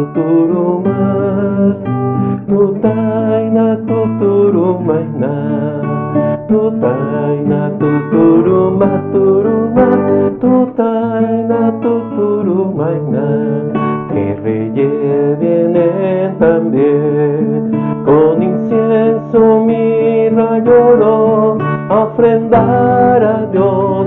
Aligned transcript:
totoro 0.00 0.82
más, 0.84 1.76
no 2.48 2.70
taina 2.80 3.76
totoro 3.86 4.78
más 4.80 5.08
na, 5.18 6.42
no 6.48 6.70
taina 6.80 7.70
totoro 7.78 8.70
más 8.70 9.12
toro 9.12 10.72
taina 10.76 11.72
totoro 11.82 12.72
más 12.74 13.02
na, 13.12 13.28
que 14.12 14.34
reyes 14.42 15.38
vienen 15.38 16.38
también 16.38 17.70
con 18.04 18.42
incienso 18.42 19.64
mi 19.66 20.30
lloró 20.64 21.58
a 21.90 22.04
ofrendar 22.04 23.22
a 23.22 23.46
Dios. 23.52 23.99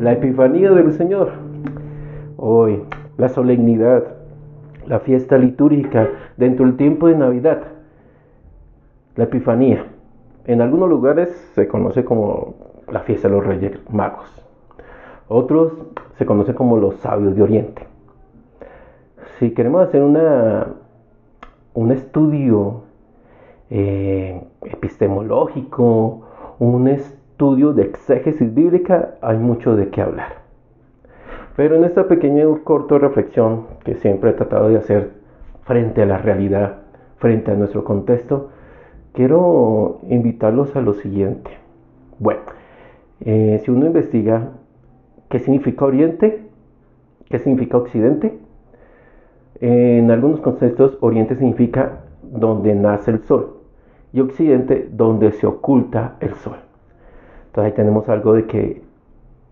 La 0.00 0.12
Epifanía 0.12 0.70
del 0.70 0.92
Señor 0.94 1.32
Hoy, 2.38 2.82
la 3.18 3.28
solemnidad, 3.28 4.04
la 4.86 5.00
fiesta 5.00 5.36
litúrgica 5.36 6.08
dentro 6.38 6.64
del 6.64 6.78
tiempo 6.78 7.08
de 7.08 7.16
Navidad, 7.16 7.60
la 9.16 9.24
Epifanía. 9.24 9.84
En 10.46 10.62
algunos 10.62 10.88
lugares 10.88 11.28
se 11.54 11.68
conoce 11.68 12.06
como 12.06 12.54
la 12.90 13.00
fiesta 13.00 13.28
de 13.28 13.34
los 13.34 13.44
Reyes 13.44 13.78
Magos. 13.90 14.42
Otros 15.28 15.74
se 16.16 16.24
conoce 16.24 16.54
como 16.54 16.78
los 16.78 16.96
sabios 17.00 17.36
de 17.36 17.42
Oriente. 17.42 17.86
Si 19.38 19.50
queremos 19.50 19.86
hacer 19.86 20.02
una, 20.02 20.68
un 21.74 21.92
estudio 21.92 22.84
eh, 23.68 24.42
epistemológico, 24.62 26.27
un 26.58 26.88
estudio 26.88 27.72
de 27.72 27.84
exégesis 27.84 28.52
bíblica, 28.52 29.14
hay 29.20 29.38
mucho 29.38 29.76
de 29.76 29.88
qué 29.90 30.02
hablar. 30.02 30.38
Pero 31.56 31.76
en 31.76 31.84
esta 31.84 32.08
pequeña 32.08 32.42
y 32.42 32.64
corta 32.64 32.98
reflexión 32.98 33.66
que 33.84 33.94
siempre 33.94 34.30
he 34.30 34.32
tratado 34.34 34.68
de 34.68 34.76
hacer 34.76 35.10
frente 35.62 36.02
a 36.02 36.06
la 36.06 36.18
realidad, 36.18 36.78
frente 37.16 37.50
a 37.50 37.54
nuestro 37.54 37.84
contexto, 37.84 38.50
quiero 39.12 40.00
invitarlos 40.08 40.74
a 40.76 40.80
lo 40.80 40.94
siguiente. 40.94 41.50
Bueno, 42.18 42.40
eh, 43.20 43.60
si 43.64 43.70
uno 43.70 43.86
investiga 43.86 44.52
qué 45.28 45.38
significa 45.40 45.84
Oriente, 45.84 46.42
qué 47.28 47.38
significa 47.38 47.76
Occidente, 47.76 48.38
en 49.60 50.10
algunos 50.10 50.40
contextos 50.40 50.96
Oriente 51.00 51.34
significa 51.34 52.04
donde 52.22 52.74
nace 52.74 53.10
el 53.10 53.24
sol 53.24 53.57
y 54.12 54.20
Occidente 54.20 54.88
donde 54.90 55.32
se 55.32 55.46
oculta 55.46 56.16
el 56.20 56.34
sol. 56.34 56.58
Entonces 57.46 57.72
ahí 57.72 57.76
tenemos 57.76 58.08
algo 58.08 58.34
de 58.34 58.46
que 58.46 58.82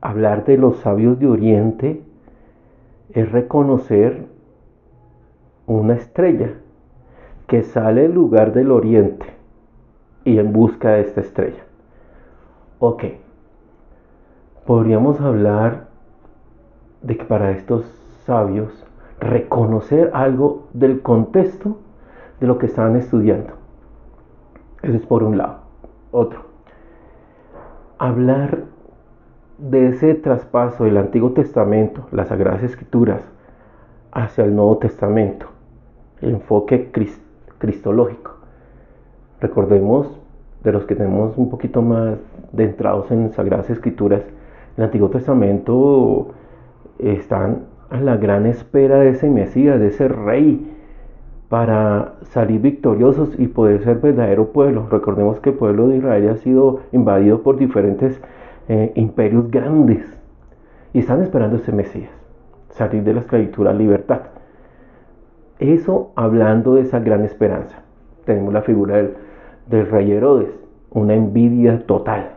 hablar 0.00 0.44
de 0.44 0.56
los 0.56 0.78
sabios 0.78 1.18
de 1.18 1.26
Oriente 1.26 2.02
es 3.10 3.32
reconocer 3.32 4.26
una 5.66 5.94
estrella 5.94 6.54
que 7.46 7.62
sale 7.62 8.02
del 8.02 8.12
lugar 8.12 8.52
del 8.52 8.70
Oriente 8.70 9.26
y 10.24 10.38
en 10.38 10.52
busca 10.52 10.92
de 10.92 11.00
esta 11.00 11.20
estrella. 11.20 11.64
Ok, 12.78 13.04
podríamos 14.66 15.20
hablar 15.20 15.88
de 17.02 17.16
que 17.16 17.24
para 17.24 17.52
estos 17.52 17.84
sabios 18.24 18.86
reconocer 19.20 20.10
algo 20.12 20.68
del 20.72 21.02
contexto 21.02 21.78
de 22.40 22.46
lo 22.46 22.58
que 22.58 22.66
estaban 22.66 22.96
estudiando. 22.96 23.57
Eso 24.82 24.96
es 24.96 25.06
por 25.06 25.22
un 25.22 25.38
lado. 25.38 25.58
Otro, 26.10 26.40
hablar 27.98 28.64
de 29.58 29.88
ese 29.88 30.14
traspaso 30.14 30.84
del 30.84 30.96
Antiguo 30.96 31.32
Testamento, 31.32 32.06
las 32.12 32.28
Sagradas 32.28 32.62
Escrituras, 32.62 33.22
hacia 34.12 34.44
el 34.44 34.54
Nuevo 34.54 34.78
Testamento, 34.78 35.46
el 36.20 36.30
enfoque 36.30 36.90
cristológico. 37.58 38.36
Recordemos, 39.40 40.20
de 40.62 40.72
los 40.72 40.86
que 40.86 40.94
tenemos 40.94 41.36
un 41.36 41.50
poquito 41.50 41.82
más 41.82 42.18
de 42.52 42.64
entrados 42.64 43.10
en 43.10 43.32
Sagradas 43.32 43.70
Escrituras, 43.70 44.22
el 44.76 44.84
Antiguo 44.84 45.10
Testamento 45.10 46.28
están 46.98 47.64
a 47.90 48.00
la 48.00 48.16
gran 48.16 48.46
espera 48.46 48.98
de 48.98 49.10
ese 49.10 49.28
Mesías, 49.28 49.80
de 49.80 49.88
ese 49.88 50.08
rey, 50.08 50.76
para 51.48 52.14
salir 52.22 52.60
victoriosos 52.60 53.34
y 53.38 53.46
poder 53.46 53.82
ser 53.82 53.98
verdadero 53.98 54.52
pueblo. 54.52 54.86
Recordemos 54.90 55.40
que 55.40 55.50
el 55.50 55.56
pueblo 55.56 55.88
de 55.88 55.96
Israel 55.96 56.28
ha 56.30 56.36
sido 56.36 56.80
invadido 56.92 57.42
por 57.42 57.56
diferentes 57.56 58.20
eh, 58.68 58.92
imperios 58.96 59.50
grandes 59.50 60.04
y 60.92 61.00
están 61.00 61.22
esperando 61.22 61.56
ese 61.56 61.72
Mesías, 61.72 62.10
salir 62.70 63.02
de 63.02 63.14
la 63.14 63.20
esclavitud 63.20 63.66
a 63.66 63.72
libertad. 63.72 64.20
Eso 65.58 66.12
hablando 66.16 66.74
de 66.74 66.82
esa 66.82 67.00
gran 67.00 67.24
esperanza. 67.24 67.82
Tenemos 68.24 68.52
la 68.52 68.62
figura 68.62 68.96
del, 68.96 69.86
rey 69.86 70.12
Herodes, 70.12 70.50
una 70.90 71.14
envidia 71.14 71.86
total, 71.86 72.32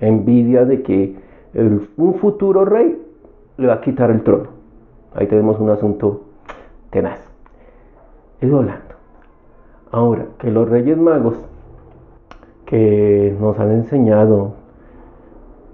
envidia 0.00 0.64
de 0.64 0.82
que 0.82 1.16
un 1.96 2.14
futuro 2.14 2.64
rey 2.64 3.00
le 3.56 3.66
va 3.66 3.74
a 3.74 3.80
quitar 3.80 4.10
el 4.10 4.22
trono. 4.22 4.50
Ahí 5.14 5.26
tenemos 5.26 5.58
un 5.58 5.70
asunto 5.70 6.22
tenaz. 6.90 7.27
Es 8.40 8.52
hablando. 8.52 8.94
Ahora, 9.90 10.26
que 10.38 10.50
los 10.50 10.68
reyes 10.68 10.96
magos 10.96 11.36
que 12.66 13.36
nos 13.40 13.58
han 13.58 13.72
enseñado 13.72 14.52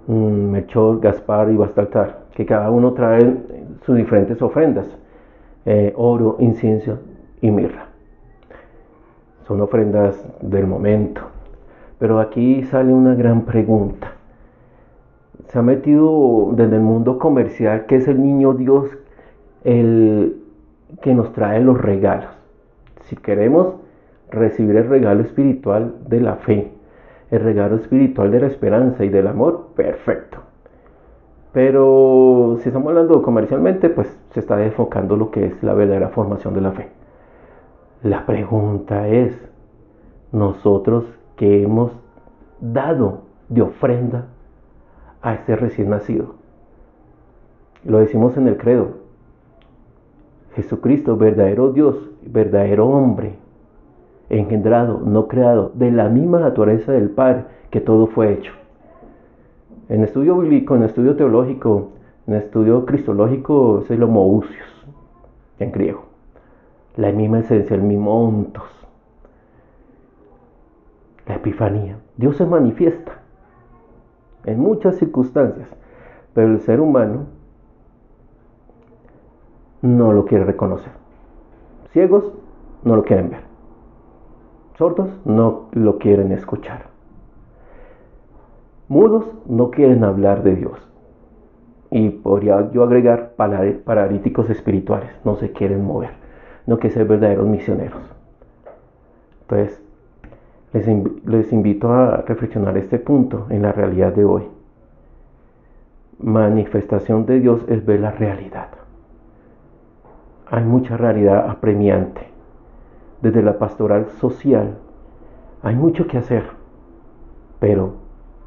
un 0.07 0.51
Melchor, 0.51 0.99
Gaspar 0.99 1.51
y 1.51 1.57
Bastaltar, 1.57 2.25
que 2.33 2.45
cada 2.45 2.71
uno 2.71 2.93
trae 2.93 3.37
sus 3.85 3.95
diferentes 3.95 4.41
ofrendas, 4.41 4.87
eh, 5.65 5.93
oro, 5.95 6.37
incienso 6.39 6.99
y 7.41 7.51
mirra. 7.51 7.89
Son 9.47 9.61
ofrendas 9.61 10.25
del 10.41 10.65
momento. 10.65 11.21
Pero 11.99 12.19
aquí 12.19 12.63
sale 12.63 12.91
una 12.91 13.13
gran 13.13 13.41
pregunta. 13.45 14.13
Se 15.47 15.59
ha 15.59 15.61
metido 15.61 16.51
desde 16.53 16.77
el 16.77 16.81
mundo 16.81 17.19
comercial, 17.19 17.85
que 17.85 17.97
es 17.97 18.07
el 18.07 18.21
niño 18.21 18.53
Dios, 18.53 18.89
el 19.63 20.41
que 21.01 21.13
nos 21.13 21.31
trae 21.33 21.61
los 21.61 21.79
regalos. 21.79 22.44
Si 23.05 23.15
queremos 23.15 23.75
recibir 24.29 24.75
el 24.75 24.87
regalo 24.87 25.21
espiritual 25.21 25.95
de 26.07 26.21
la 26.21 26.35
fe, 26.35 26.71
el 27.31 27.41
regalo 27.41 27.75
espiritual 27.77 28.31
de 28.31 28.39
la 28.39 28.47
esperanza 28.47 29.03
y 29.03 29.09
del 29.09 29.27
amor, 29.27 29.69
perfecto. 29.75 30.39
Pero 31.53 32.57
si 32.59 32.69
estamos 32.69 32.89
hablando 32.89 33.21
comercialmente, 33.21 33.89
pues 33.89 34.07
se 34.31 34.39
está 34.39 34.63
enfocando 34.63 35.15
lo 35.15 35.31
que 35.31 35.45
es 35.45 35.63
la 35.63 35.73
verdadera 35.73 36.09
formación 36.09 36.53
de 36.53 36.61
la 36.61 36.71
fe. 36.71 36.89
La 38.03 38.25
pregunta 38.25 39.07
es, 39.07 39.33
nosotros 40.31 41.05
que 41.37 41.63
hemos 41.63 41.91
dado 42.59 43.21
de 43.49 43.61
ofrenda 43.61 44.27
a 45.21 45.33
este 45.33 45.55
recién 45.55 45.89
nacido. 45.89 46.35
Lo 47.83 47.99
decimos 47.99 48.35
en 48.37 48.47
el 48.47 48.57
credo. 48.57 49.05
Jesucristo, 50.55 51.17
verdadero 51.17 51.71
Dios, 51.71 52.11
verdadero 52.27 52.87
hombre, 52.87 53.35
engendrado, 54.29 54.99
no 54.99 55.27
creado, 55.27 55.71
de 55.73 55.91
la 55.91 56.09
misma 56.09 56.39
naturaleza 56.39 56.91
del 56.91 57.09
Padre, 57.09 57.45
que 57.69 57.81
todo 57.81 58.07
fue 58.07 58.33
hecho. 58.33 58.53
En 59.89 60.03
estudio 60.03 60.37
bíblico, 60.39 60.75
en 60.75 60.83
estudio 60.83 61.15
teológico, 61.15 61.91
en 62.27 62.35
estudio 62.35 62.85
cristológico, 62.85 63.81
es 63.83 63.91
el 63.91 64.03
homoousios, 64.03 64.87
en 65.59 65.71
griego. 65.71 66.05
La 66.97 67.11
misma 67.11 67.39
esencia, 67.39 67.75
el 67.75 67.83
mismo 67.83 68.27
ontos. 68.27 68.63
La 71.27 71.35
epifanía. 71.35 71.97
Dios 72.17 72.37
se 72.37 72.45
manifiesta 72.45 73.19
en 74.45 74.59
muchas 74.59 74.95
circunstancias, 74.97 75.67
pero 76.33 76.47
el 76.47 76.61
ser 76.61 76.79
humano 76.79 77.25
no 79.81 80.13
lo 80.13 80.25
quiere 80.25 80.45
reconocer. 80.45 81.04
Ciegos 81.95 82.31
no 82.83 82.95
lo 82.95 83.03
quieren 83.03 83.31
ver 83.31 83.55
sordos 84.77 85.09
no 85.25 85.69
lo 85.71 85.97
quieren 85.97 86.31
escuchar. 86.31 86.87
Mudos 88.87 89.25
no 89.47 89.71
quieren 89.71 90.03
hablar 90.03 90.43
de 90.43 90.55
Dios. 90.55 90.91
Y 91.91 92.09
podría 92.09 92.71
yo 92.71 92.83
agregar 92.83 93.35
paralíticos 93.35 94.49
espirituales, 94.49 95.09
no 95.23 95.37
se 95.37 95.51
quieren 95.51 95.85
mover, 95.85 96.11
no 96.65 96.77
quieren 96.77 96.93
ser 96.93 97.07
verdaderos 97.07 97.47
misioneros. 97.47 98.01
Entonces, 99.41 99.81
les, 100.73 100.87
les 101.25 101.53
invito 101.53 101.91
a 101.91 102.17
reflexionar 102.17 102.77
este 102.77 102.99
punto 102.99 103.47
en 103.49 103.61
la 103.61 103.71
realidad 103.71 104.13
de 104.13 104.25
hoy. 104.25 104.43
manifestación 106.19 107.25
de 107.25 107.39
Dios 107.39 107.63
es 107.67 107.85
ver 107.85 107.99
la 107.99 108.11
realidad. 108.11 108.69
Hay 110.47 110.63
mucha 110.63 110.97
realidad 110.97 111.49
apremiante. 111.49 112.21
Desde 113.21 113.41
la 113.41 113.57
pastoral 113.57 114.07
social 114.19 114.77
hay 115.63 115.75
mucho 115.75 116.07
que 116.07 116.17
hacer. 116.17 116.43
Pero, 117.59 117.95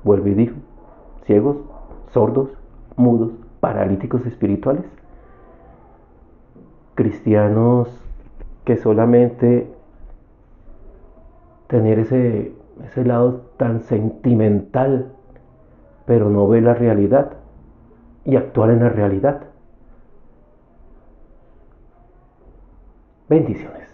vuelvo 0.04 0.28
y 0.28 0.34
digo, 0.34 0.56
ciegos, 1.24 1.56
sordos, 2.12 2.50
mudos, 2.96 3.32
paralíticos 3.60 4.24
espirituales, 4.26 4.84
cristianos 6.94 7.88
que 8.64 8.76
solamente 8.76 9.68
tener 11.68 11.98
ese, 11.98 12.52
ese 12.84 13.04
lado 13.04 13.42
tan 13.56 13.80
sentimental, 13.80 15.12
pero 16.06 16.30
no 16.30 16.48
ve 16.48 16.60
la 16.60 16.74
realidad 16.74 17.32
y 18.24 18.36
actuar 18.36 18.70
en 18.70 18.80
la 18.80 18.88
realidad. 18.88 19.42
Bendiciones. 23.28 23.87